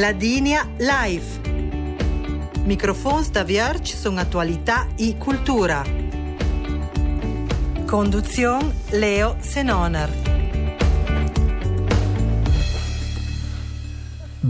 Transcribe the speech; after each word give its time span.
Ladinia 0.00 0.66
Live. 0.78 1.40
Microfons 2.64 3.28
da 3.30 3.44
Vierge 3.44 3.94
sono 3.94 4.18
attualità 4.20 4.86
e 4.96 5.18
cultura. 5.18 5.84
Conduzione 7.84 8.76
Leo 8.92 9.36
Senoner. 9.40 10.29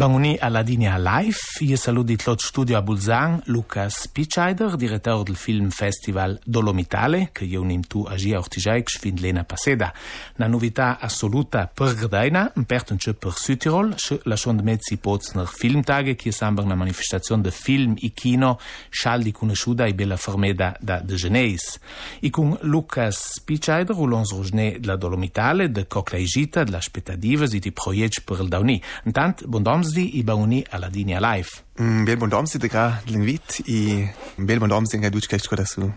Banguni 0.00 0.38
alla 0.40 0.60
linea 0.60 0.96
live, 0.96 1.36
io 1.58 1.76
saluto 1.76 2.10
il 2.10 2.34
studio 2.38 2.78
a 2.78 2.80
Bulzan, 2.80 3.42
Lucas 3.44 4.08
Pichaider, 4.08 4.74
direttore 4.76 5.24
del 5.24 5.36
film 5.36 5.68
festival 5.68 6.40
Dolomitale, 6.42 7.28
che 7.32 7.44
io 7.44 7.60
unim 7.60 7.82
tu 7.82 8.06
agia 8.08 8.38
ortijaic 8.38 8.98
fin 8.98 9.16
lena 9.16 9.44
passeda. 9.44 9.92
Una 10.36 10.48
novità 10.48 10.98
assoluta 10.98 11.70
per 11.70 11.94
Gdaina, 11.94 12.50
un 12.54 12.64
pertenche 12.64 13.12
per 13.12 13.34
Südtirol, 13.34 13.94
la 14.22 14.36
schond 14.36 14.60
mezzi 14.60 14.96
pozner 14.96 15.46
filmtage, 15.46 16.14
che 16.14 16.32
sembra 16.32 16.64
una 16.64 16.76
manifestazione 16.76 17.42
de 17.42 17.50
film 17.50 17.94
e 18.00 18.12
kino, 18.14 18.58
scialdi 18.88 19.32
conosciuta 19.32 19.84
e 19.84 19.92
bella 19.92 20.16
formeda 20.16 20.74
da 20.80 21.00
De 21.00 21.14
Geneis. 21.14 21.78
E 22.20 22.30
con 22.30 22.56
Lucas 22.62 23.42
Pichaider, 23.44 23.94
ulons 23.94 24.32
rojne 24.32 24.78
de 24.80 24.86
la 24.86 24.96
Dolomitale, 24.96 25.70
de 25.70 25.86
Coclaigita, 25.86 26.64
de 26.64 26.70
la 26.70 26.80
Spetadives 26.80 27.52
e 27.52 27.58
di 27.58 27.70
proiect 27.70 28.22
per 28.24 28.40
il 28.40 28.48
Dauni. 28.48 28.82
Intant, 29.04 29.44
bon 29.44 29.62
Thursday 29.90 30.18
i 30.18 30.22
bauni 30.22 30.64
alla 30.70 30.86
linea 30.86 31.18
live. 31.20 31.48
Mm, 31.80 32.04
bel 32.04 32.16
bon 32.16 32.28
domsi 32.28 32.58
de 32.58 32.68
gra 32.68 33.02
l'invit 33.06 33.60
i 33.66 34.08
bel 34.36 34.58
bon 34.58 34.68
domsi 34.68 34.96
nga 34.96 35.08
duci 35.08 35.26
caici 35.26 35.48
coda 35.48 35.64
su. 35.64 35.92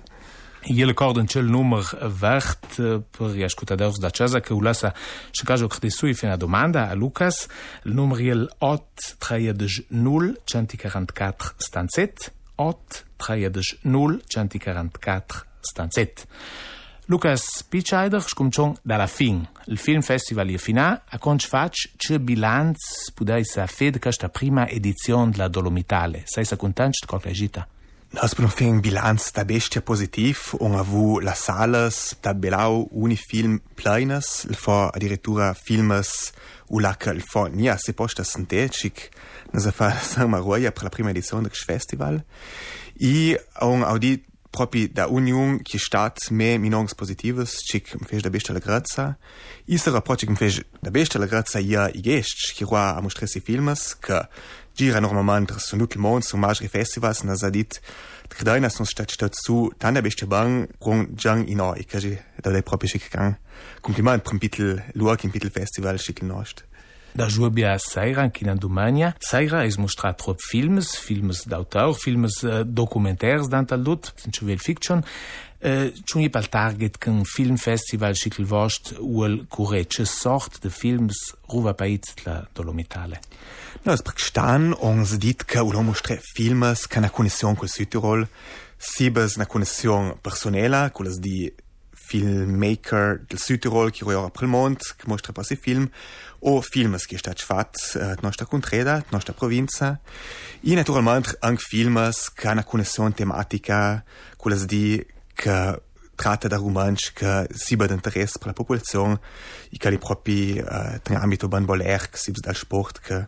Jele 0.66 0.94
korden 0.94 1.28
cel 1.28 1.46
număr 1.46 1.84
vert 2.20 2.76
per 3.12 3.30
gli 3.36 3.44
ascoltatori 3.44 4.00
da 4.00 4.10
casa 4.10 4.40
che 4.40 4.54
ulasa 4.54 4.94
ci 5.32 5.46
caso 5.46 5.68
che 5.68 5.90
su 5.90 6.08
i 6.08 6.14
fina 6.14 6.36
domanda 6.36 6.90
a 6.90 6.94
Lucas 6.94 7.48
il 7.84 7.94
numero 7.94 8.22
il 8.22 8.50
0 8.58 10.34
144 10.44 11.54
stanzet 11.58 12.34
0 12.56 14.22
144 14.26 15.46
stanzet 15.60 16.28
Lucas 17.08 17.66
Pichaider 17.68 18.22
scumcion 18.22 18.76
dalla 18.82 19.08
fin. 19.08 19.46
Il 19.66 19.78
film 19.78 20.02
festival 20.02 20.48
je 20.48 20.58
fina, 20.58 21.04
a 21.10 21.18
conch 21.18 21.48
fac 21.48 21.76
ce 21.98 22.18
bilanz 22.20 23.12
pudai 23.14 23.44
sa 23.44 23.68
fed 23.68 24.00
questa 24.00 24.30
prima 24.30 24.70
edizione 24.70 25.32
della 25.32 25.50
Dolomitale. 25.50 26.24
Sei 26.26 26.46
sa 26.46 26.56
content 26.56 26.98
de 26.98 27.06
qualche 27.06 27.32
gita? 27.32 27.68
Nos 28.14 28.36
bin 28.36 28.48
fin 28.48 28.80
bilanz 28.80 29.32
da 29.34 29.44
bestia 29.44 29.82
positiv, 29.82 30.54
on 30.60 30.76
avu 30.76 31.20
la 31.20 31.34
salas, 31.34 32.16
da 32.22 32.34
belau 32.34 32.88
uni 32.92 33.16
film 33.18 33.60
pleines, 33.74 34.46
il 34.48 34.56
fo 34.56 34.88
addirittura 34.88 35.54
filmes 35.54 36.32
ulac 36.70 37.10
il 37.14 37.22
fo 37.22 37.48
nia 37.48 37.76
se 37.78 37.94
posta 37.94 38.24
sente, 38.24 38.70
cic 38.70 39.10
nasa 39.52 39.72
fa 39.72 39.92
sang 40.12 40.30
maroia 40.30 40.72
per 40.72 40.84
la 40.84 40.90
prima 40.90 41.10
edizione 41.10 41.42
del 41.44 41.52
festival. 41.52 42.24
I 43.00 43.36
on 43.60 43.82
audit 43.82 44.24
proprio 44.54 44.88
da 44.88 45.08
Union 45.08 45.64
che 45.64 45.80
stat 45.80 46.30
me 46.30 46.60
minons 46.60 46.94
positives 46.94 47.64
chic 47.64 47.98
fez 48.06 48.22
da 48.22 48.30
besta 48.30 48.54
la 48.54 48.60
proprio 50.02 50.30
che 50.30 50.36
fez 50.36 50.62
da 50.80 50.92
besta 50.92 51.18
la 51.18 51.60
ia 51.60 51.90
i 51.90 52.02
gest 52.02 52.54
che 52.54 52.64
qua 52.64 52.96
a 52.96 53.02
mostrare 53.02 53.42
filmes 53.42 53.98
che 53.98 54.28
gira 54.72 55.00
normalmente 55.00 55.58
su 55.58 55.76
tutto 55.76 55.96
il 55.96 56.02
mondo 56.02 56.22
su 56.22 56.38
magri 56.38 56.68
festivals 56.68 57.22
na 57.22 57.36
zadit 57.36 57.82
Gdaina 58.30 58.70
sunt 58.70 58.88
stat 58.88 59.10
stat 59.10 59.34
su 59.34 59.72
tanda 59.76 60.02
beste 60.02 60.28
bang 60.28 60.68
con 60.78 61.08
jang 61.16 61.48
in 61.48 61.60
oi 61.60 61.84
che 61.86 62.24
da 62.36 62.52
dai 62.52 62.62
proprio 62.62 62.92
chic 62.92 63.10
gang 63.10 63.36
compliment 63.82 64.30
un 64.30 64.38
pitel 64.38 64.84
luoc 64.94 65.24
in 65.24 65.32
pitel 65.32 65.50
festival 65.50 65.98
chic 65.98 66.22
nost 66.22 66.64
da 67.16 67.30
Jubia 67.30 67.78
Saira 67.80 68.24
aqui 68.24 68.46
na 68.46 68.56
Domânia. 68.56 69.16
Saira 69.20 69.66
es 69.66 69.78
mostrar 69.78 70.14
trop 70.14 70.40
filmes, 70.42 70.96
filmes 70.96 71.46
d'auteur, 71.46 71.96
filmes 71.96 72.44
uh, 72.44 72.64
documentaires 72.66 73.48
danta 73.48 73.76
lut, 73.76 74.14
sensual 74.18 74.58
fiction. 74.58 75.04
Uh, 75.64 75.94
Čunji 76.04 76.28
pal 76.28 76.50
target 76.52 76.98
kan 77.00 77.22
film 77.24 77.56
festival 77.58 78.18
šikl 78.20 78.44
vošt 78.44 78.98
uel 79.00 79.46
kure, 79.48 79.86
če 79.86 80.04
sort 80.10 80.60
de 80.64 80.68
films 80.74 81.30
ruva 81.54 81.72
pait 81.78 82.04
la 82.26 82.42
dolomitale. 82.56 83.22
No, 83.86 83.94
es 83.94 84.04
stan 84.26 84.74
on 84.82 85.06
se 85.06 85.18
dit 85.18 85.44
ka 85.48 85.64
ulo 85.64 85.84
mostre 85.84 86.20
filmes 86.36 86.88
ka 86.88 87.00
na 87.00 87.10
connexion 87.10 87.56
col 87.56 87.72
Südtirol, 87.72 88.28
sibes 88.80 89.38
na 89.38 89.46
connexion 89.46 90.18
personela, 90.24 90.90
culas 90.92 91.20
di 91.24 91.48
filmmaker 92.14 93.24
del 93.26 93.40
Südtirol 93.40 93.92
per 93.92 94.44
il 94.44 94.48
mondo, 94.48 94.80
che 94.96 95.06
mostra 95.08 95.32
passi 95.32 95.56
film, 95.56 95.90
o 96.40 96.62
filmes 96.62 97.08
che 97.08 97.18
sta 97.18 97.34
fatto 97.36 97.80
uh, 97.98 98.14
nostra 98.22 98.46
contreda, 98.46 99.04
nostra 99.10 99.34
provincia, 99.34 100.00
e 100.62 100.76
naturalmente 100.76 101.36
anche 101.40 101.64
filmes 101.66 102.32
che 102.32 102.48
hanno 102.48 102.64
connessione 102.64 103.14
tematica, 103.14 104.04
quelle 104.38 104.64
di 104.66 105.04
che 105.34 105.82
tratta 106.16 106.48
da 106.48 106.58
romanzi 106.58 107.12
che 107.12 107.48
si 107.52 107.76
bad 107.76 107.90
interesse 107.90 108.38
per 108.38 108.48
la 108.48 108.54
popolazione 108.54 109.20
e 109.72 109.78
che 109.78 109.90
li 109.90 109.98
propri 109.98 110.60
uh, 110.60 111.00
in 111.10 111.16
ambito 111.16 111.48
ban 111.48 111.66
voler, 111.66 112.10
che 112.10 112.18
si 112.18 112.32
dal 112.32 112.56
sport, 112.56 113.00
che 113.00 113.28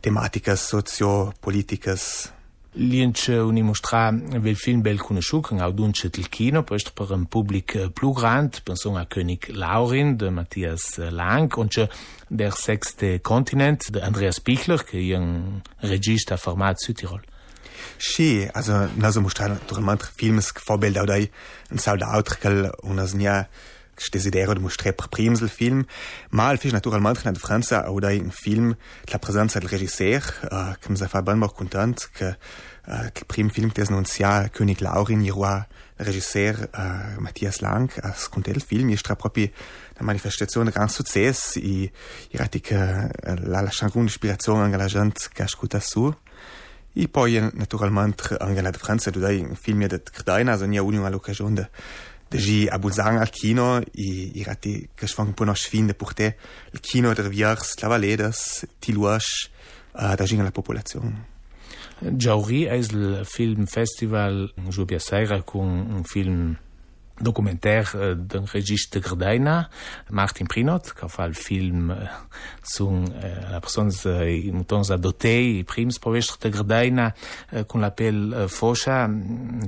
tematiche 0.00 0.56
socio-politiche 0.56 1.96
Lienche 2.76 3.38
uni 3.38 3.62
mostra 3.62 4.10
vel 4.12 4.56
film 4.56 4.82
bel 4.82 4.98
conosciut 4.98 5.52
au 5.60 5.72
dunche 5.72 6.10
il 6.12 6.28
kino, 6.28 6.64
post 6.64 6.90
per 6.92 7.12
un 7.12 7.26
public 7.26 7.74
eh, 7.74 7.88
plus 7.90 8.12
grand, 8.12 8.60
pensons 8.64 8.96
a 8.96 9.06
König 9.06 9.48
Laurin 9.48 10.16
de 10.16 10.28
Matthias 10.30 10.98
Lang 10.98 11.56
und 11.56 11.88
der 12.28 12.50
sechste 12.50 13.20
Kontinent 13.20 13.92
de 13.92 14.00
Andreas 14.02 14.40
Pichler, 14.40 14.82
che 14.82 14.98
è 14.98 15.16
un 15.16 15.60
regista 15.82 16.36
format 16.36 16.80
Südtirol. 16.80 17.22
Sì, 17.96 18.48
also 18.52 18.88
naso 18.94 19.20
mostra 19.20 19.46
naturalmente 19.46 20.10
films 20.12 20.52
vorbild 20.64 20.96
au 20.96 21.04
dai 21.04 21.30
un 21.70 21.78
saudaut 21.78 22.38
che 22.38 22.70
unas 22.82 23.12
nia 23.12 23.48
desidero 24.10 24.54
de 24.54 24.60
mostrar 24.60 24.92
per 24.92 25.08
prims 25.08 25.40
il 25.40 25.48
film, 25.48 25.84
ma 26.30 26.50
il 26.52 26.58
fisch 26.58 26.72
naturalmente 26.72 27.22
na 27.24 27.32
de 27.32 27.38
Franza 27.38 27.84
au 27.86 28.00
dai 28.00 28.18
un 28.18 28.30
film 28.30 28.76
la 29.10 29.18
presenza 29.18 29.58
del 29.58 29.68
regisseur, 29.68 30.22
uh, 30.50 30.74
che 30.78 30.90
mi 30.90 30.96
fa 30.96 31.22
ben 31.22 31.38
mo 31.38 31.48
content 31.48 32.10
che 32.12 32.36
uh, 32.86 33.04
il 33.04 33.26
prim 33.26 33.48
film 33.48 33.70
des 33.72 33.88
nunzia 33.90 34.48
König 34.48 34.80
Laurin, 34.80 35.28
roi 35.30 35.64
regisseur 35.96 36.68
uh, 36.74 37.20
Matthias 37.20 37.60
Lang, 37.60 37.90
a 38.02 38.12
sconte 38.14 38.50
il 38.50 38.62
film, 38.62 38.90
e 38.90 38.96
stra 38.96 39.16
proprio 39.16 39.50
la 39.94 40.04
manifestazione 40.04 40.70
gran 40.70 40.88
success, 40.88 41.56
e 41.56 41.90
irati 42.30 42.60
che 42.60 42.74
uh, 42.76 43.34
la 43.44 43.60
lascian 43.60 43.90
con 43.90 44.04
ispirazione 44.04 44.64
anche 44.64 44.76
la 44.76 44.86
gente 44.86 45.28
che 45.32 45.42
ascolta 45.42 45.80
su. 45.80 46.12
E 46.96 47.08
poi 47.08 47.50
naturalmente 47.54 48.36
anche 48.38 48.60
la 48.60 48.70
de 48.70 48.78
tu 49.10 49.18
dai 49.18 49.40
un 49.40 49.56
film 49.56 49.84
de 49.86 50.00
Gdaina, 50.00 50.52
also 50.52 50.64
nia 50.64 50.80
un'occasione 50.80 51.10
l'occasione 51.10 51.70
Deși 52.34 52.66
abuzang 52.66 53.20
al 53.20 53.30
kino 53.30 53.80
i 53.92 54.30
i 54.34 54.42
rati 54.42 54.88
che 54.94 55.06
sfang 55.06 55.34
po 55.34 55.44
nos 55.44 55.66
fin 55.66 55.86
de 55.86 55.94
porter 55.94 56.34
il 56.72 56.80
kino 56.80 57.12
der 57.14 57.28
viars 57.28 57.78
lavaledas 57.80 58.66
ti 58.80 58.92
luash 58.92 59.50
uh, 59.92 60.14
da 60.16 60.24
la 60.42 60.50
popolazione. 60.50 61.28
Jauri 62.00 62.64
è 62.64 62.72
il 62.72 63.20
film 63.24 63.66
festival 63.66 64.52
Jubia 64.68 64.98
Saira 64.98 65.42
con 65.42 65.66
un 65.66 66.02
film 66.02 66.58
documentaire 67.20 67.94
uh, 67.94 68.14
d'un 68.14 68.44
regista 68.46 69.00
Gardaina, 69.00 69.68
Martin 70.10 70.46
Prinot, 70.46 70.92
que 70.94 71.08
fa 71.08 71.24
el 71.24 71.34
film 71.34 71.90
uh, 71.90 72.08
sun 72.62 73.04
uh, 73.06 73.50
la 73.52 73.60
persones 73.60 74.04
uh, 74.04 74.24
mutons 74.52 74.90
adotei, 74.90 75.62
prims 75.64 75.98
povestre 75.98 76.38
de 76.42 76.50
Gardaina, 76.56 77.12
uh, 77.52 77.64
con 77.64 77.80
l'appel 77.80 78.32
uh, 78.32 78.48
Fosha, 78.48 79.08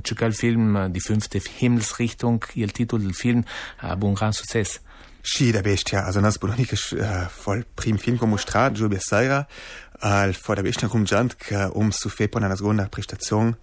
c'è 0.01 0.25
il 0.25 0.33
film 0.33 0.89
Die 0.91 1.01
fünfte 1.01 1.41
Himmelsrichtung, 1.59 2.43
il 2.55 2.71
titolo 2.71 3.03
del 3.03 3.13
film 3.13 3.43
uh, 3.81 4.05
un 4.05 4.13
gran 4.13 4.33
successo. 4.33 4.79
Sì, 5.21 5.51
da 5.51 5.59
bestia, 5.59 6.05
also 6.05 6.21
nas 6.21 6.37
boloniche 6.37 6.77
uh, 6.95 7.27
vol 7.43 7.65
prim 7.73 7.97
film 7.97 8.17
come 8.17 8.31
mostrad, 8.31 8.73
Jubia 8.73 8.99
Saira, 8.99 9.45
al 9.99 10.29
uh, 10.29 10.33
for 10.33 10.55
da 10.55 10.61
bestia 10.61 10.87
cum 10.87 11.03
giant, 11.03 11.35
che 11.35 11.69
um 11.73 11.89
su 11.91 12.07
fe 12.07 12.29
pon 12.29 12.43
una 12.43 12.55
seconda 12.55 12.87
prestazione, 12.87 13.57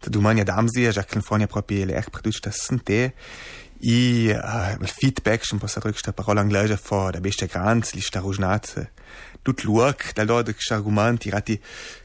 da 0.00 0.08
domani 0.08 0.42
damsi, 0.42 0.90
già 0.90 1.02
che 1.02 1.12
California 1.12 1.46
proprio 1.46 1.84
le 1.84 1.96
ech 1.96 2.10
produce 2.10 2.40
da 2.42 2.50
sente, 2.50 3.14
i 3.80 4.28
uh, 4.30 4.84
feedback, 4.86 5.44
schon 5.44 5.58
possa 5.58 5.80
drückt 5.80 5.98
sta 5.98 6.12
parola 6.12 6.40
inglese 6.40 6.76
for 6.76 7.12
da 7.12 7.20
beste 7.20 7.46
grand, 7.46 7.86
li 7.92 8.00
sta 8.00 8.20
rujnat, 8.20 8.90
tut 9.42 9.62
luoc, 9.62 10.12
da 10.14 10.24
lo 10.24 10.42
de 10.42 10.54
argument, 10.70 11.24
i 11.24 11.30
rati, 11.30 11.60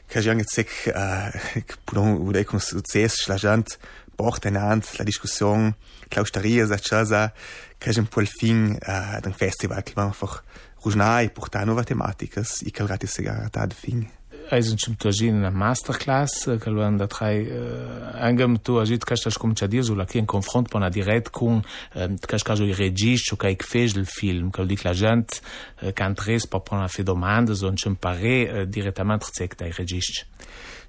che 0.06 0.20
già 0.20 0.34
che 0.34 0.44
sec, 0.46 0.92
uh, 0.94 1.62
pudon 1.84 2.12
ude 2.20 2.44
con 2.44 2.60
succes, 2.60 3.22
schlagant, 3.22 3.78
porta 4.14 4.48
in 4.48 4.56
hand, 4.56 4.84
la 4.96 5.04
discussione, 5.04 5.76
clausteria, 6.08 6.66
sa 6.66 6.78
cosa, 6.78 7.32
che 7.76 7.90
già 7.90 8.00
un 8.00 8.06
po' 8.06 8.20
il 8.20 8.28
fin 8.28 8.78
uh, 8.80 9.20
d'un 9.20 9.32
festival, 9.32 9.82
che 9.82 9.92
va 9.94 10.04
einfach 10.04 10.42
rujnai, 10.82 11.30
porta 11.30 11.64
nuova 11.64 11.82
tematiche, 11.82 12.44
i 12.60 12.70
che 12.70 12.86
rati 12.86 13.06
se 13.06 13.22
garata 13.22 13.66
de 13.66 13.74
Eisenschim 14.52 14.96
tožin 15.00 15.40
na 15.40 15.50
masterclass, 15.50 16.48
kal 16.60 16.80
an 16.84 16.98
dat 17.00 17.12
trai 17.14 17.46
engem 18.26 18.58
to 18.60 18.76
agit 18.82 19.06
kastaš 19.08 19.38
kom 19.40 19.54
čadir, 19.56 19.84
zula 19.86 20.06
kien 20.06 20.26
konfront 20.26 20.68
pa 20.72 20.82
na 20.82 20.90
direkt 20.92 21.32
kun, 21.32 21.62
kaška 21.94 22.58
zo 22.60 22.68
regiš, 22.68 23.30
čo 23.30 23.38
kaj 23.40 23.56
kvežl 23.64 24.04
film, 24.08 24.50
kal 24.52 24.68
dik 24.68 24.84
la 24.84 24.92
žant, 24.92 25.40
kan 25.96 26.14
tres 26.18 26.46
pa 26.50 26.60
pa 26.60 26.82
na 26.82 26.88
fe 26.92 27.06
domande, 27.06 27.56
zon 27.56 27.76
čem 27.80 27.96
pare, 27.96 28.66
diretament 28.66 29.24
rcek 29.24 29.56
taj 29.56 29.72
regišč. 29.78 30.24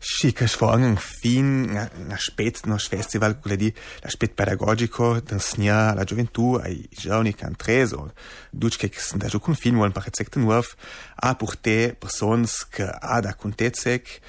Šikas 0.06 0.54
vorgang 0.62 1.00
fin 1.02 1.64
na, 1.74 1.88
na 2.06 2.18
spet 2.22 2.60
nos 2.70 2.86
festival 2.92 3.40
quelli 3.42 3.72
l'aspetto 4.04 4.36
pedagogico 4.38 5.20
d'un 5.20 5.40
snia 5.42 5.96
la 5.98 6.04
gioventù 6.04 6.60
ai 6.62 6.88
giovani 6.92 7.34
che 7.34 7.46
han 7.46 7.56
tres 7.56 7.94
o 7.94 8.14
duc 8.52 8.78
che 8.78 8.92
sind 8.94 9.24
da 9.24 9.40
un 9.48 9.56
film 9.56 9.80
un 9.80 9.92
paar 9.92 10.06
secte 10.12 10.38
nuov 10.38 10.76
a 11.16 11.34
porter 11.34 11.96
persons 11.96 12.68
che 12.70 12.86
ha 12.86 13.20
da 13.20 13.34
contezec 13.34 14.20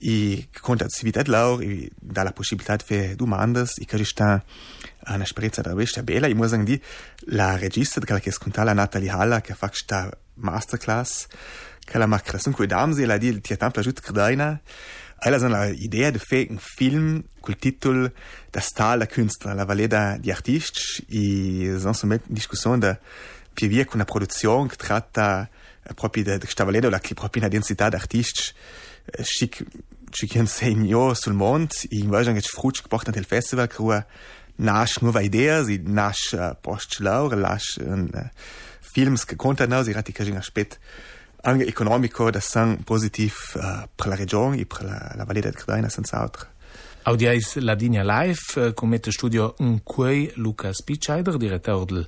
i 0.00 0.48
conta 0.60 0.88
civitat 0.88 1.28
laur 1.28 1.62
i 1.62 1.88
da 1.94 2.24
la 2.24 2.32
possibilità 2.32 2.76
de 2.76 2.84
fer 2.84 3.14
domandas 3.14 3.76
i 3.78 3.84
che 3.84 4.04
sta 4.04 4.42
una 5.06 5.22
esperienza 5.22 5.62
da 5.62 5.74
bella 5.74 6.02
bella. 6.02 6.26
I 6.26 6.34
sagen 6.48 6.64
di 6.64 6.80
la 7.30 7.56
regista 7.56 8.00
che 8.00 8.32
la 8.64 8.72
Natalie 8.72 9.10
Halla 9.10 9.40
che 9.40 9.54
fa 9.54 9.70
sta 9.72 10.10
masterclass 10.34 11.26
che 11.84 11.98
la 11.98 12.06
macra 12.06 12.38
sun 12.38 12.52
coi 12.52 12.66
damsi 12.66 13.04
la 13.04 13.16
di 13.16 13.40
ti 13.40 13.56
tampa 13.56 13.80
jut 13.80 14.00
credaina 14.00 14.60
Alla 15.22 15.48
la 15.48 15.68
idea 15.68 16.10
de 16.10 16.18
fer 16.18 16.46
un 16.48 16.58
film 16.58 17.22
col 17.40 17.56
titol 17.56 18.10
da 18.50 18.60
sta 18.60 18.94
la 18.96 19.06
Künstler, 19.06 19.54
la 19.54 19.64
valeda 19.64 20.16
di 20.18 20.30
artisti 20.30 21.04
i 21.08 21.76
son 21.78 21.92
somet 21.94 22.22
in 22.26 22.34
discussione 22.34 22.78
da 22.78 22.98
via 23.54 23.84
con 23.84 23.96
una 23.96 24.04
produzione 24.04 24.68
che 24.68 24.76
tratta 24.76 25.46
proprio 25.94 26.24
da 26.24 26.38
questa 26.38 26.64
valeda 26.64 26.88
la 26.88 27.00
che 27.00 27.12
proprio 27.12 27.42
una 27.42 27.50
densità 27.50 27.90
d'artisti 27.90 28.54
chic 29.22 29.62
chic 30.08 30.48
segno 30.48 31.12
sul 31.12 31.34
mondo 31.34 31.74
i 31.90 31.98
invece 31.98 32.32
che 32.32 32.40
frucht 32.40 32.80
gebracht 32.80 33.10
nel 33.14 33.26
festival 33.26 33.68
che 33.68 34.06
nasce 34.56 35.00
nuova 35.02 35.20
idea 35.20 35.62
si 35.62 35.82
nasce 35.84 36.56
post 36.62 37.00
laur 37.00 37.36
nasce 37.36 37.82
films 38.80 39.26
che 39.26 39.36
contano 39.36 39.82
si 39.82 39.92
rati 39.92 40.12
che 40.12 40.34
aspetto 40.34 40.76
anche 41.42 41.66
economico 41.66 42.30
da 42.30 42.40
san 42.40 42.82
positiv 42.84 43.34
uh, 43.54 43.88
per 43.94 44.06
la 44.06 44.14
regione 44.14 44.58
e 44.58 44.66
per 44.66 44.84
la, 44.84 45.12
la 45.14 45.24
Valle 45.24 45.40
del 45.40 45.54
Credaina 45.54 45.88
senza 45.88 46.18
altro. 46.18 46.46
Audiais 47.02 47.56
la 47.56 47.74
Digna 47.74 48.02
Live, 48.02 48.74
con 48.74 48.94
studio 49.08 49.54
un 49.58 49.82
quei 49.82 50.30
Luca 50.34 50.70
Spitscheider, 50.70 51.38
direttore 51.38 51.84
del 51.86 52.06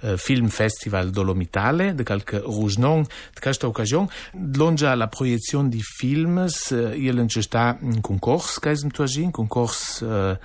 uh, 0.00 0.16
Film 0.16 0.48
Festival 0.48 1.10
Dolomitale, 1.10 1.94
de 1.94 2.02
calque 2.02 2.38
Rougenon, 2.38 3.02
de 3.02 3.40
questa 3.40 3.66
occasione. 3.66 4.08
Longia 4.54 4.94
la 4.94 5.08
proiezione 5.08 5.68
di 5.68 5.82
films, 5.82 6.70
uh, 6.70 6.92
il 6.94 7.24
c'è 7.26 7.42
sta 7.42 7.76
un 7.80 8.00
concorso, 8.00 8.58
che 8.58 8.70
è 8.70 8.76
un 8.82 9.30
concorso 9.30 10.38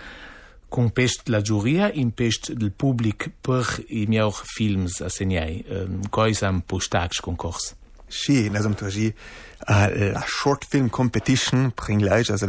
con 0.70 0.92
pest 0.92 1.30
la 1.30 1.40
giuria 1.40 1.90
in 1.94 2.14
pest 2.14 2.52
del 2.52 2.74
pubblic 2.74 3.32
per 3.40 3.86
i 3.88 4.06
miei 4.06 4.30
films 4.44 5.00
assegnai. 5.00 5.64
Uh, 5.66 6.00
Cosa 6.10 6.50
un 6.50 6.62
postax 6.66 7.22
concorso? 7.22 7.77
Sì, 8.08 8.48
nazom 8.50 8.74
traži 8.74 9.10
uh, 9.12 10.12
la 10.14 10.24
short 10.26 10.64
film 10.66 10.88
competition 10.90 11.72
pringlaj, 11.76 12.30
also 12.32 12.48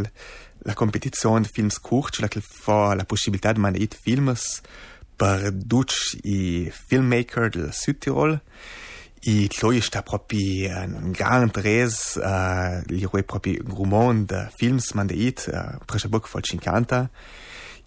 la 0.62 0.74
competizione 0.74 1.42
di 1.42 1.48
films 1.48 1.80
curti, 1.80 2.20
la 2.20 2.28
che 2.28 2.40
fa 2.40 2.94
la 2.94 3.04
possibilità 3.04 3.52
di 3.52 3.58
mandare 3.58 3.88
films 3.90 4.60
per 5.16 5.50
duc 5.50 5.90
i 6.22 6.70
filmmaker 6.70 7.50
del 7.50 7.72
Südtirol. 7.72 8.40
I 9.20 9.48
tloi 9.48 9.80
sta 9.80 10.02
proprio 10.02 10.70
un 10.86 11.10
gran 11.10 11.50
res, 11.52 12.14
uh, 12.22 12.78
li 12.86 13.02
roi 13.02 13.24
proprio 13.24 13.58
un 13.64 13.74
grumon 13.74 14.24
de 14.24 14.46
films 14.54 14.92
mandait, 14.94 15.42
uh, 15.50 15.82
presciabuc 15.84 16.28
fa 16.28 16.40
50. 16.40 17.10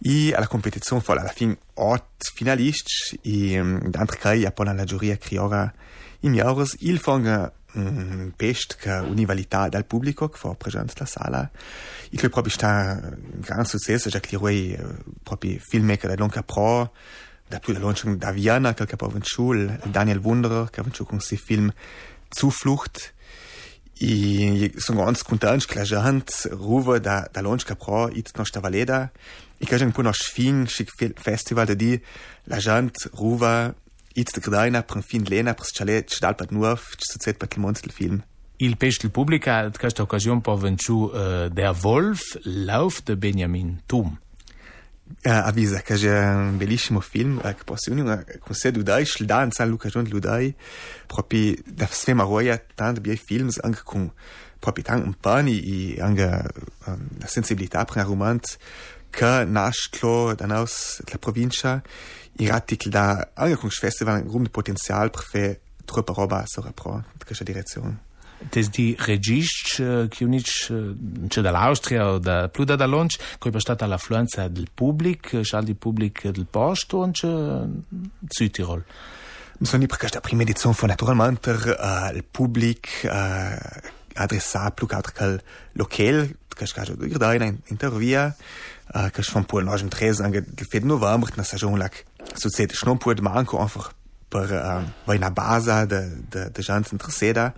I 0.03 0.33
alla 0.33 0.47
competizione 0.47 1.01
fa 1.01 1.13
alla 1.13 1.31
fin 1.31 1.55
ot 1.75 2.31
finalisti, 2.35 3.19
i 3.31 3.57
um, 3.57 3.79
d'altre 3.87 4.17
cai 4.17 4.45
appona 4.45 4.73
la 4.73 4.83
giuria 4.83 5.15
criora 5.15 5.71
im 6.21 6.33
Jahres 6.33 6.75
il 6.79 6.99
fanga 6.99 7.51
um, 7.73 8.33
pest 8.35 8.77
che 8.77 8.91
univalità 8.91 9.69
dal 9.69 9.85
pubblico 9.85 10.29
che 10.29 10.37
fa 10.37 10.53
presente 10.55 10.93
la 10.97 11.05
sala. 11.05 11.49
Che 12.09 12.29
proprio 12.29 12.53
sta 12.53 12.99
un 13.01 13.39
gran 13.39 13.65
successo, 13.65 14.09
già 14.09 14.19
che 14.19 14.37
lui 14.37 14.77
proprio 15.23 15.57
filmmaker 15.59 16.09
da 16.09 16.15
Lonca 16.17 16.43
Pro, 16.43 16.93
da 17.47 17.59
da 17.63 17.79
Lonca 17.79 18.13
da 18.15 18.31
Viana, 18.31 18.73
che 18.73 18.83
ha 18.83 19.09
Schul, 19.21 19.79
Daniel 19.85 20.19
Wunderer, 20.19 20.69
che 20.69 20.81
ha 20.81 21.03
con 21.03 21.19
si 21.19 21.37
film 21.37 21.71
Zuflucht. 22.29 23.13
I 24.03 24.73
sono 24.77 25.03
ganz 25.03 25.21
content 25.21 25.63
che 25.65 25.75
la 25.75 25.83
gente 25.83 26.49
ruva 26.49 26.97
da, 26.97 27.27
da 27.31 27.41
Lonca 27.41 27.75
Pro, 27.75 28.09
it 28.09 28.31
nostra 28.35 28.59
valeda. 28.59 29.11
I 29.59 29.65
che 29.65 29.75
un 29.83 29.91
po' 29.91 30.01
nos 30.01 30.27
fin, 30.27 30.65
chic 30.65 31.13
festival 31.19 31.65
da 31.65 31.75
di, 31.75 32.01
la 32.45 32.57
gente 32.57 33.09
ruva 33.13 33.73
Gdaina 34.13 34.83
per 34.83 34.97
un 34.97 35.01
fin 35.01 35.23
lena 35.23 35.53
per 35.53 35.65
schale 35.65 36.03
stal 36.07 36.35
pat 36.35 36.51
nuov 36.51 36.81
succed 36.97 37.37
pat 37.37 37.55
il 37.55 37.71
del 37.81 37.91
film. 37.91 38.23
Il 38.57 38.77
pestel 38.77 39.09
publica 39.09 39.57
ad 39.57 39.77
questa 39.77 40.03
occasione 40.03 40.41
po 40.41 40.55
venciu 40.55 41.09
uh, 41.09 41.49
Der 41.49 41.75
Wolf 41.81 42.37
Lauf 42.43 43.01
de 43.03 43.15
Benjamin 43.17 43.81
Tum. 43.85 44.19
Uh, 45.23 45.29
avvisa 45.29 45.81
che 45.81 45.95
c'è 45.95 46.33
un 46.33 46.57
bellissimo 46.57 46.99
film 46.99 47.37
uh, 47.43 47.55
che 47.55 47.63
posso 47.65 47.91
unire 47.91 48.39
con 48.39 48.55
sé 48.55 48.71
Ludai, 48.71 49.03
Schildan, 49.03 49.51
San 49.51 49.67
Luca 49.67 49.89
John 49.89 50.07
Ludai, 50.07 50.53
proprio 51.07 51.55
da 51.65 51.87
sfema 51.87 52.23
roia 52.23 52.63
tanti 52.75 53.01
bei 53.01 53.17
films 53.17 53.59
anche 53.61 53.81
con 53.83 54.11
proprio 54.59 54.83
tanti 54.83 55.07
un 55.07 55.15
pani 55.19 55.95
e 55.95 56.01
anche 56.01 56.43
um, 56.85 57.07
la 57.17 57.27
sensibilità 57.27 57.83
per 57.83 57.97
un 57.97 58.03
romanzo 58.03 58.57
che 59.11 59.45
nasce 59.45 60.35
da 60.35 60.45
nos 60.47 61.01
la 61.05 61.17
provincia 61.19 61.83
Iratic 62.37 62.87
da 62.87 63.29
angekungs 63.35 63.77
festival 63.77 64.21
un 64.21 64.27
grund 64.27 64.49
potenzial 64.49 65.09
per 65.11 65.23
fer 65.23 65.59
troppa 65.85 66.13
roba 66.13 66.43
so 66.45 66.61
repro 66.61 67.03
questa 67.23 67.43
direzione. 67.43 68.09
Des 68.49 68.69
di 68.69 68.95
regist 68.97 70.07
che 70.07 70.23
unic 70.23 71.27
c'è 71.27 71.41
dall'Austria 71.41 72.13
o 72.13 72.17
da 72.17 72.49
più 72.49 72.63
da 72.63 72.85
Londra 72.87 73.17
che 73.37 73.49
è 73.49 73.59
stata 73.59 73.85
l'affluenza 73.85 74.47
del 74.47 74.69
pubblico, 74.73 75.41
c'è 75.41 75.61
di 75.61 75.75
pubblico 75.75 76.31
del 76.31 76.47
posto 76.49 76.97
o 76.97 77.11
c'è 77.11 77.27
Südtirol. 78.27 78.83
Sono 79.61 79.85
per 79.85 79.97
questa 79.99 80.21
prima 80.21 80.41
edizione 80.41 80.73
fu 80.73 80.87
naturalmente 80.87 81.51
il 81.51 82.25
pubblico 82.31 82.89
uh, 83.03 83.89
adressato 84.15 84.73
più 84.73 84.87
che 84.87 84.95
altro 84.95 85.13
al 85.23 85.43
locale, 85.73 86.37
kach 86.55 86.73
ka 86.73 86.85
da 86.85 87.33
in 87.33 87.41
en 87.41 87.63
Intervia 87.67 88.35
kach 88.93 89.31
van 89.33 89.45
Polen 89.45 89.69
agem 89.69 89.89
Tresen 89.89 90.25
an 90.25 90.33
geféet 90.33 90.83
no 90.83 90.99
warm 90.99 91.25
na 91.35 91.43
sa 91.43 91.57
lak 91.77 92.05
sozeete 92.35 92.75
Schnnopuet 92.75 93.21
ma 93.21 93.33
anko 93.33 93.57
einfach 93.57 93.93
per 94.29 94.47
wei 95.07 95.19
na 95.19 95.29
Basa 95.29 95.85
de 95.85 96.01
de 96.29 96.49
de 96.49 96.61
Janzen 96.61 96.97
Treseda. 96.97 97.53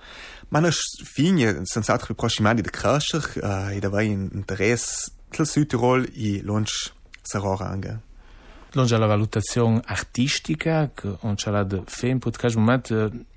Manch 0.49 0.81
Finie 1.03 1.65
sensatre 1.65 2.13
Prochimani 2.13 2.61
de 2.61 2.71
Krachch 2.71 3.37
e 3.73 3.79
da 3.79 3.89
wei 3.89 4.11
en 4.11 4.43
Dres 4.45 5.11
tel 5.31 5.45
Südtirol 5.45 6.05
i 6.13 6.41
Lonch 6.41 6.93
Sarora 7.23 7.71
ange. 7.71 7.99
Longe 8.73 8.97
la 8.97 9.07
valutazione 9.07 9.81
artistica, 9.85 10.89
on 11.21 11.37
ce 11.37 11.49
l'ha 11.51 11.63
de 11.63 11.83
fait, 11.87 12.09
in 12.09 12.19
podcast 12.19 12.55
moment, 12.55 12.89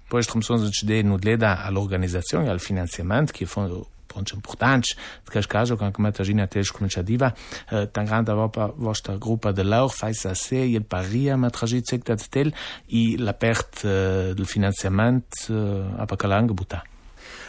poi 0.08 0.22
strom 0.22 0.40
sono 0.40 0.64
succede 0.64 0.98
in 0.98 1.16
leda 1.20 1.62
all'organizzazione, 1.62 2.48
al 2.48 2.60
finanziamento, 2.60 3.32
che 3.32 3.44
fondo 3.44 3.90
ponts 4.06 4.32
importants. 4.32 4.96
Cas 5.30 5.46
caso, 5.46 5.76
quan 5.76 5.92
com 5.92 6.10
Gina 6.22 6.46
tens 6.46 6.70
cominciativa, 6.70 7.34
eh, 7.70 7.86
tan 7.86 8.06
grande 8.06 8.30
Europa 8.30 8.72
vostra 8.76 9.16
gruppa 9.16 9.52
de 9.52 9.62
l'or, 9.62 9.92
fais 9.92 10.24
a 10.26 10.34
se, 10.34 10.56
il 10.56 10.84
paria, 10.84 11.36
ma 11.36 11.50
tragit 11.50 11.86
sectat 11.86 12.28
tel, 12.30 12.52
i 12.88 13.16
la 13.18 13.34
pert 13.34 13.84
eh, 13.84 14.34
del 14.34 14.46
finanziament 14.46 15.48
eh, 15.48 16.00
a 16.00 16.06
Pacalang 16.06 16.52
buta. 16.52 16.82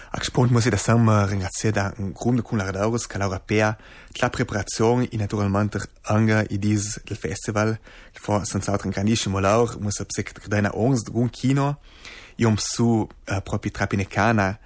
A 0.10 0.24
spunt 0.24 0.52
muss 0.52 0.66
ich 0.66 0.72
da 0.72 0.78
sama 0.78 1.26
ringraziare 1.26 1.74
da 1.74 1.94
un 1.98 2.14
grunde 2.14 2.42
con 2.42 2.58
la 2.58 2.64
Radaurus 2.64 3.08
che 3.08 3.18
l'Europea 3.18 3.78
la 4.20 4.30
preparazione 4.30 5.10
e 5.10 5.18
naturalmente 5.18 5.80
anche 6.04 6.48
i 6.50 6.58
dis 6.58 7.04
del 7.04 7.18
festival 7.18 7.78
che 8.12 8.20
fa 8.20 8.44
senza 8.46 8.72
altro 8.72 8.88
un 8.88 8.94
grandissimo 8.94 9.40
laur 9.40 9.78
muss 9.80 10.00
absec 10.00 10.48
da 10.48 10.58
una 10.58 10.72
ons 10.74 11.04
un 11.12 11.30
kino 11.30 11.80
e 12.36 12.46
um 12.46 12.56
su 12.56 13.08
uh, 13.28 13.42
proprio 13.44 13.72
trapinecana 13.72 14.58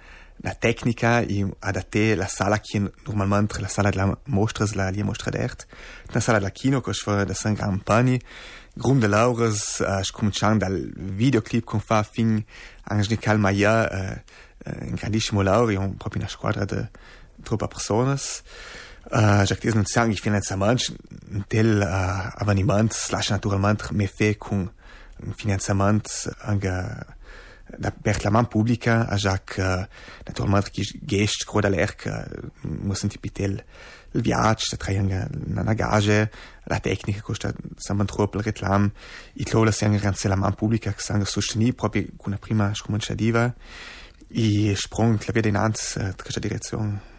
la 0.42 0.54
tecnica 0.54 1.20
i 1.20 1.46
adatte 1.60 2.14
la 2.14 2.26
sala 2.26 2.58
che 2.58 2.78
normalmente 3.04 3.60
la 3.60 3.68
sala 3.68 3.90
della 3.90 4.16
mostra 4.24 4.66
la 4.74 4.90
lia 4.90 5.04
mostra 5.04 5.30
d'ert 5.30 5.66
la 6.08 6.20
sala 6.20 6.38
della 6.38 6.50
kino 6.50 6.80
che 6.80 6.92
fa 6.92 7.24
da 7.24 7.34
san 7.34 7.54
gran 7.54 7.80
pani 7.80 8.20
grum 8.74 8.98
de 8.98 9.06
laures 9.06 9.78
uh, 9.86 10.00
cominciando 10.12 10.64
dal 10.64 10.92
videoclip 10.94 11.64
con 11.64 11.80
fa 11.80 12.02
fin 12.02 12.44
anche 12.84 13.18
calma 13.18 13.50
ja 13.50 13.88
uh, 13.90 14.70
un 14.88 14.94
grandissimo 14.94 15.42
lauri 15.42 15.76
un 15.76 15.96
proprio 15.96 16.22
una 16.22 16.30
squadra 16.30 16.64
de 16.64 16.90
troppa 17.42 17.68
personas 17.68 18.42
uh, 19.10 19.44
già 19.44 19.54
che 19.54 19.72
non 19.72 19.84
sangue 19.84 20.16
finanziamento 20.16 20.92
del 21.46 21.78
uh, 21.80 22.34
avvenimento 22.40 22.96
slash 22.96 23.30
naturalmente 23.30 23.86
me 23.92 24.08
fe 24.08 24.36
con 24.36 24.72
finanziamento 25.36 26.10
anche 26.40 26.68
da 26.68 27.20
per 28.02 28.22
la 28.22 28.30
man 28.30 28.48
pubblica 28.48 29.06
a 29.06 29.16
giac 29.16 29.54
uh, 29.58 29.86
naturalmente 30.24 30.70
chi 30.70 30.82
gest 31.00 31.44
croda 31.44 31.68
l'erc 31.68 32.04
uh, 32.06 32.68
muss 32.82 33.04
tipitel 33.08 33.64
il 34.14 34.20
viaggio 34.20 34.66
da 34.70 34.76
traianga 34.76 35.28
una 35.46 35.72
gage. 35.72 36.30
La 36.64 36.78
tecnica 36.78 37.20
costa 37.22 37.52
saman 37.76 38.06
troppo 38.06 38.38
il 38.38 38.44
reclam. 38.44 38.90
I 39.34 39.44
tlo 39.44 39.64
la 39.64 39.72
sianga 39.72 39.98
ganze 39.98 40.28
la 40.28 40.36
man 40.36 40.54
pubblica 40.54 40.92
che 40.92 41.00
sanga 41.00 41.24
sostenì 41.24 41.72
proprio 41.72 42.04
con 42.16 42.32
una 42.32 42.38
prima 42.38 42.74
scominciativa 42.74 43.52
i 44.34 44.72
sprung 44.74 45.18
la 45.24 45.32
via 45.32 45.42
dinanzi 45.42 45.98
uh, 45.98 46.14
questa 46.16 46.40
direzione 46.40 47.11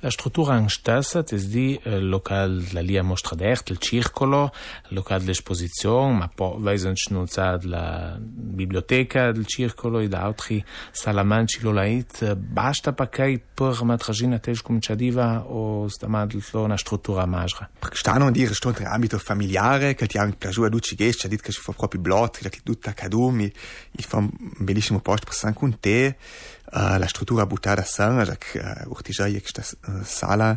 La 0.00 0.10
struttura 0.10 0.66
stessa 0.68 1.20
è 1.20 1.34
il 1.34 2.08
local 2.08 2.66
la 2.72 2.80
lia 2.80 3.02
mostra 3.02 3.34
d'arte, 3.34 3.72
il 3.72 3.78
circolo, 3.78 4.52
il 4.88 4.94
locale 4.94 5.20
dell'esposizione, 5.20 6.16
ma 6.18 6.30
poi 6.32 6.60
veisen 6.60 6.96
schnuzza 6.96 7.58
la 7.62 8.16
biblioteca 8.20 9.32
del 9.32 9.46
circolo 9.46 9.98
ed 9.98 10.14
altri 10.14 10.64
salamanci 10.90 11.60
lo 11.62 11.72
lait. 11.72 12.34
Basta 12.34 12.92
perché 12.92 13.42
per 13.52 13.82
matragina 13.82 14.38
tes 14.38 14.62
cominciativa 14.62 15.44
o 15.46 15.88
stamadlo 15.88 16.40
una 16.52 16.76
struttura 16.76 17.26
magra? 17.26 17.68
Stanno 17.92 18.30
sto 18.52 18.74
in 18.78 18.86
ambito 18.86 19.18
familiare, 19.18 19.94
che 19.94 20.06
ti 20.06 20.18
anche 20.18 20.36
piaciuto 20.36 20.66
a 20.66 20.70
duci 20.70 20.94
gesti, 20.94 21.28
dit 21.28 21.40
che 21.40 21.52
si 21.52 21.60
fa 21.60 21.72
proprio 21.72 22.00
blot, 22.00 22.48
che 22.48 22.60
tutta 22.62 22.92
cadumi, 22.92 23.52
il 23.92 24.04
fa 24.04 24.18
un 24.18 24.30
bellissimo 24.58 25.00
posto 25.00 25.26
per 25.26 25.34
san 25.34 25.54
con 25.54 25.78
te, 25.78 26.16
uh, 26.16 26.57
la 26.72 27.06
estrutura 27.06 27.46
butada 27.46 27.84
sanrak 27.84 28.52
urtižajek 28.86 29.44
eh, 29.44 29.48
šta 29.48 29.62
eh, 29.62 30.00
sala, 30.06 30.56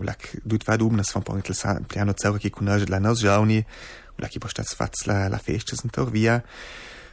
vlak 0.00 0.30
dutva 0.44 0.76
dubna 0.80 1.04
svam 1.04 1.22
ponetl 1.22 1.52
sam 1.52 1.84
pljano 1.84 2.12
cevra 2.12 2.40
ki 2.40 2.50
kunaže 2.50 2.88
dla 2.88 2.98
nas 2.98 3.20
žavni, 3.20 3.64
vlak 4.18 4.36
je 4.36 4.40
poštat 4.40 4.68
svacla 4.68 5.28
la 5.28 5.38
fešče 5.38 5.76
sem 5.76 5.90
torvija. 5.90 6.40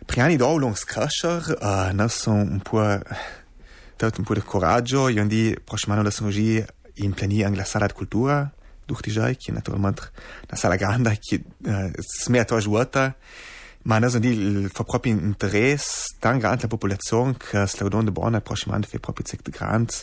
Pljani 0.07 0.37
dovlong 0.37 0.77
skrašar, 0.77 1.57
nas 1.93 2.15
som 2.15 2.39
un 2.39 2.61
po 2.63 2.79
tot 3.97 4.19
un 4.19 4.25
po 4.25 4.35
de 4.35 4.41
coraggio, 4.41 5.09
i 5.09 5.19
ondi 5.19 5.57
prošmano 5.65 6.03
da 6.03 6.11
som 6.11 6.27
uži 6.27 6.61
in 7.03 7.13
plani 7.13 7.43
angla 7.43 7.65
salat 7.65 7.91
kultura, 7.97 8.45
duhtižajk 8.87 9.49
je 9.49 9.55
naturalment 9.55 10.01
na 10.51 10.57
sala 10.57 10.77
granda 10.77 11.15
ki 11.15 11.41
smer 12.23 12.45
to 12.47 12.61
žuota, 12.61 13.11
ma 13.87 13.99
nas 13.99 14.17
di 14.17 14.67
fa 14.69 14.83
proprio 14.83 15.13
interesse 15.13 16.17
tan 16.19 16.39
grande 16.39 16.63
la 16.63 16.67
popolazione 16.67 17.37
che 17.37 17.65
slaudon 17.65 18.03
de 18.05 18.11
Bonn 18.11 18.37
prossimamente 18.39 18.89
fa 18.89 18.99
proprio 18.99 19.25
sect 19.25 19.49
grande, 19.49 19.93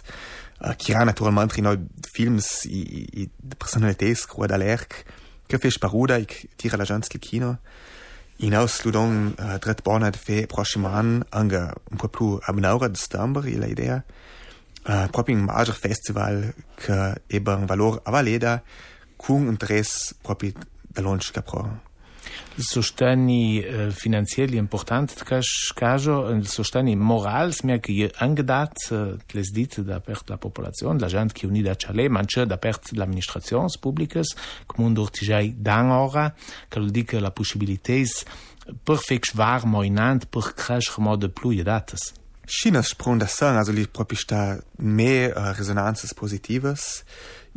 uh, 0.61 0.75
che 0.75 0.95
ha 0.95 1.05
naturalmente 1.05 1.61
in 1.61 1.87
films 2.01 2.65
i, 2.65 2.81
i, 2.81 3.21
i 3.21 3.31
personalités, 3.59 4.25
croa 4.27 4.47
d'Alerc, 4.47 5.05
che 5.47 5.59
fes 5.59 5.79
paruda, 5.79 6.17
ik 6.17 6.49
tira 6.57 6.79
la 6.79 6.85
gens 6.85 7.09
kino, 7.09 7.59
Hinaus 8.39 8.83
ludon 8.83 9.35
uh, 9.39 9.59
dret 9.59 9.83
bona 9.83 10.11
de 10.11 10.19
fe 10.19 10.47
prossimo 10.47 10.89
an 10.89 11.23
anga 11.31 11.73
un 11.91 11.97
po 11.97 12.09
più 12.09 12.39
abnaura 12.43 12.89
de 12.89 12.97
stamber 12.99 13.45
la 13.59 13.67
idea 13.67 14.05
uh, 14.87 15.09
proprio 15.11 15.37
un 15.37 15.45
major 15.45 15.75
festival 15.75 16.53
che 16.75 17.23
ebbe 17.27 17.53
un 17.53 17.67
valore 17.67 18.01
avaleda. 18.05 18.63
Con 19.17 19.47
interesse 19.47 20.17
proprio 20.21 20.53
da 20.83 21.01
longe 21.01 21.31
capro. 21.33 21.84
sostani 22.57 23.61
eh, 23.61 23.91
finanzieri 23.91 24.57
important 24.57 25.13
caso 25.75 26.43
sostani 26.43 26.97
morals 26.97 27.63
mi 27.63 27.81
che 27.81 28.11
angedat 28.17 28.91
eh, 28.91 29.17
les 29.33 29.51
dit 29.51 29.81
da 29.81 30.01
pert 30.01 30.29
la 30.29 30.37
popolazione 30.37 30.99
la 30.99 31.09
gente 31.09 31.33
che 31.33 31.47
unida 31.47 31.75
chale 31.77 32.09
manche 32.09 32.47
da 32.47 32.57
pert 32.59 32.93
l'amministrazione 32.93 33.69
pubblica 33.81 34.21
come 34.67 34.87
un 34.87 34.95
dortigai 34.95 35.55
dan 35.59 35.91
ora 35.91 36.35
che 36.69 36.79
lo 36.79 36.91
dica 36.91 37.19
la 37.21 37.31
possibilités 37.31 38.25
perfekt 38.83 39.35
war 39.35 39.67
moinant 39.67 40.27
per 40.27 40.55
crash 40.55 40.97
mo 40.99 41.17
de 41.17 41.29
pluje 41.29 41.63
datas 41.63 42.13
Chinas 42.47 42.91
sprung 42.91 43.19
das 43.19 43.37
sagen 43.37 43.57
also 43.57 43.73
die 43.73 43.87
propistar 43.87 44.63
mehr 44.77 45.35
äh, 45.35 45.41
Resonanzes 45.41 46.15
positives. 46.15 47.05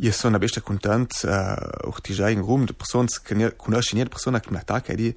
Io 0.00 0.12
sono 0.12 0.36
abbastanza 0.36 0.64
contento, 0.64 1.26
uh, 1.26 1.88
auch 1.88 2.00
die 2.00 2.30
in 2.30 2.40
Rum, 2.40 2.66
die 2.66 2.72
Person, 2.72 3.06
che 3.24 3.56
conosce 3.56 3.94
niente 3.94 4.10
persona 4.10 4.38
che 4.38 4.50
mi 4.50 4.56
attacca, 4.58 4.94
di 4.94 5.12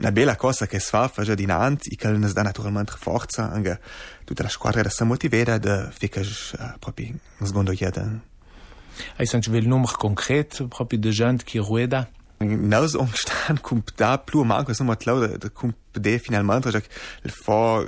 una 0.00 0.10
bella 0.10 0.34
cosa 0.34 0.66
che 0.66 0.80
si 0.80 0.88
fa, 0.88 1.08
già 1.22 1.34
dinanzi, 1.34 1.90
e 1.90 1.96
che 1.96 2.08
nos 2.08 2.32
dà 2.32 2.42
naturalmente 2.42 2.94
forza, 2.98 3.48
anche 3.50 3.80
tutta 4.24 4.42
la 4.42 4.48
squadra 4.48 4.82
da 4.82 5.04
motivata, 5.04 5.58
da 5.58 5.90
fare 5.90 6.20
uh, 6.20 6.78
proprio 6.80 7.14
una 7.38 7.46
seconda 7.46 7.72
ieda. 7.72 8.20
Hai 9.16 9.26
sentito 9.26 9.56
il 9.56 9.68
numero 9.68 9.96
concreto 9.96 10.66
proprio 10.66 10.98
di 10.98 11.10
gente 11.10 11.44
che 11.44 11.60
rueda? 11.60 12.10
Naus 12.38 12.94
ongestaan 12.94 13.60
komt 13.60 13.92
daar 13.96 14.22
ploer 14.24 14.46
manco, 14.46 14.72
sono 14.72 14.90
matlau, 14.90 15.26
da 15.38 15.50
komt 15.50 15.76
de 15.92 16.18
finalmente, 16.18 16.70
já 16.70 16.80
il 17.24 17.30
for, 17.30 17.84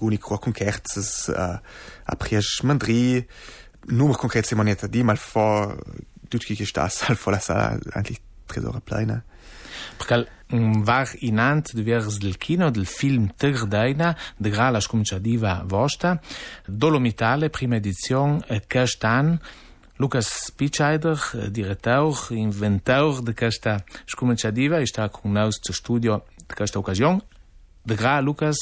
unico 0.00 0.38
con 0.38 0.52
kertzes, 0.52 1.28
uh, 1.28 1.58
a 2.04 2.16
prieš 2.16 2.60
mandri, 2.62 3.26
nummer 3.86 4.16
konkret 4.16 4.46
se 4.46 4.54
moneta 4.54 4.86
di 4.86 5.02
mal 5.02 5.16
for 5.16 5.76
tutki 6.28 6.54
che 6.54 6.64
sta 6.64 6.88
sal 6.88 7.16
for 7.16 7.32
la 7.32 7.38
sala 7.38 7.78
eigentlich 7.92 8.20
tresora 8.46 8.80
plena 8.80 9.22
perché 9.96 10.28
un 10.50 10.82
var 10.82 11.08
inant 11.20 11.72
de 11.74 11.82
vers 11.82 12.18
del 12.18 12.36
kino 12.36 12.70
del 12.70 12.86
film 12.86 13.34
Terdaina 13.36 14.16
de 14.36 14.50
grala 14.50 14.80
scominciativa 14.80 15.62
vosta 15.66 16.20
Dolomitale 16.66 17.50
prima 17.50 17.76
edizione 17.76 18.44
quest'anno 18.66 19.38
Lucas 19.96 20.26
Spichaider, 20.46 21.16
diretor, 21.50 22.32
inventor 22.32 23.22
de 23.22 23.32
questa 23.32 23.84
scominciativa, 24.06 24.80
está 24.80 25.08
con 25.08 25.32
nós 25.32 25.60
no 25.68 25.72
studio 25.72 26.24
de 26.48 26.54
questa 26.54 26.80
occasione. 26.80 27.22
De 27.84 27.94
gra 27.94 28.20
Lucas, 28.20 28.56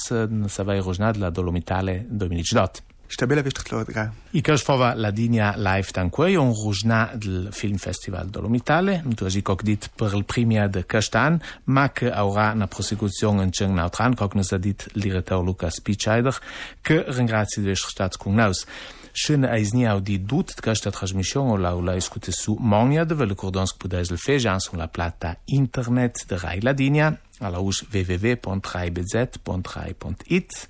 sa 0.49 0.63
vai 0.63 0.81
rosnat 0.81 1.17
la 1.17 1.31
Dolomitale 1.31 2.05
2018. 2.11 2.92
stabile 3.13 3.43
vistrelodra. 3.43 4.11
I 4.33 4.41
cos 4.41 4.63
fova 4.65 4.95
la 4.95 5.11
dinia 5.11 5.55
live 5.57 5.91
tan 5.93 6.09
quei 6.09 6.37
un 6.37 6.55
rujna 6.55 7.11
del 7.15 7.49
Film 7.53 7.77
Festival 7.77 8.31
Dolomitale, 8.31 9.03
tu 9.15 9.25
asi 9.25 9.43
coc 9.43 9.63
dit 9.63 9.91
per 9.95 10.15
il 10.15 10.25
primia 10.25 10.67
de 10.67 10.87
Castan, 10.87 11.39
ma 11.65 11.93
che 11.93 12.11
avrà 12.11 12.53
una 12.53 12.67
prosecuzione 12.67 13.43
in 13.43 13.53
Ceng 13.53 13.75
Nautran, 13.75 14.15
coc 14.15 14.35
nos 14.35 14.53
ha 14.53 14.59
dit 14.59 14.89
il 14.95 15.03
direttore 15.03 15.45
Lucas 15.45 15.81
Pichaider, 15.81 16.39
che 16.81 17.05
ringrazi 17.07 17.61
di 17.61 17.69
vostra 17.69 17.91
stats 17.91 18.17
con 18.17 18.35
naus. 18.35 18.67
Schön 19.13 19.45
eis 19.45 19.73
ni 19.77 19.85
au 19.87 20.01
di 20.01 20.25
dut 20.25 20.55
de 20.57 20.63
casta 20.65 20.91
transmission 20.91 21.51
o 21.53 21.57
la 21.57 21.77
o 21.77 21.81
la 21.85 21.97
escute 21.97 22.33
su 22.33 22.57
Monia 22.59 23.05
de 23.05 23.15
vele 23.15 23.35
cordons 23.35 23.73
que 23.73 23.79
podeis 23.79 24.11
le 24.11 24.17
fer 24.17 24.41
sur 24.59 24.77
la 24.77 24.89
plata 24.89 25.37
internet. 25.45 26.25
De 26.29 26.37
Rai 26.37 26.61
Ladinia, 26.61 27.21
a 27.41 27.51
la 27.51 27.61
us 27.61 27.85
www.raibz.rai.it. 27.93 30.69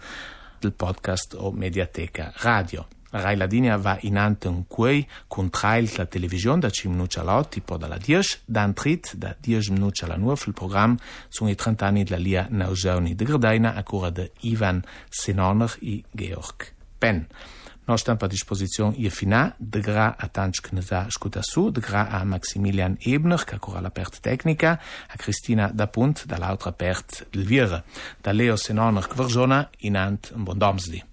del 0.63 0.73
podcast 0.73 1.35
o 1.35 1.51
Mediateca 1.51 2.33
Radio. 2.37 2.87
Rai 3.11 3.37
Ladinia 3.37 3.77
va 3.77 3.99
in 4.03 4.17
anten 4.17 4.65
quei 4.69 5.07
con 5.27 5.51
trail 5.51 5.91
la 5.97 6.07
televisione 6.07 6.61
da 6.61 6.71
5 6.71 6.97
minuti 6.97 7.19
all'otto, 7.19 7.49
tipo 7.49 7.77
dalla 7.77 7.99
10, 7.99 8.43
dan 8.45 8.73
trit 8.73 9.15
da 9.17 9.35
10 9.39 9.73
minuti 9.73 10.05
alla 10.05 10.17
9 10.17 10.45
il 10.47 10.53
programma 10.55 10.97
sono 11.29 11.51
i 11.51 11.55
30 11.55 11.85
anni 11.85 12.05
della 12.05 12.17
Lia 12.17 12.47
Naugioni 12.49 13.15
de 13.15 13.25
Gardaina 13.25 13.75
a 13.75 13.83
cura 13.83 14.11
di 14.11 14.31
Ivan 14.41 14.83
Senoner 15.09 15.77
e 15.81 16.05
Georg 16.11 16.73
Penn. 16.97 17.23
Noi 17.85 17.99
stiamo 17.99 18.19
a 18.23 18.27
disposizione 18.29 18.97
e 18.97 19.11
fina 19.11 19.55
de 19.59 19.81
gra 19.81 20.17
a 20.17 20.29
tanti 20.29 20.61
che 20.61 20.69
ne 20.73 20.83
sa 20.83 21.07
scuta 21.09 21.41
su, 21.43 21.71
de 21.71 21.81
gra 21.81 22.09
a 22.09 22.25
Maximilian 22.25 22.97
Ebner, 23.01 23.43
che 23.45 23.59
cura 23.59 23.81
l'aperta 23.81 24.19
tecnica, 24.21 24.81
a 25.09 25.17
Cristina 25.17 25.69
Dapunt, 25.73 26.25
dall'altra 26.25 26.73
parte 26.73 27.27
del 27.31 27.45
Viere, 27.45 27.83
da 28.21 28.31
Leo 28.33 28.55
Senoner 28.55 29.07
Kverzona, 29.09 29.69
in 29.79 29.97
ant 29.97 30.33
un 30.35 30.45
buon 30.45 30.59
domsdi. 30.59 31.12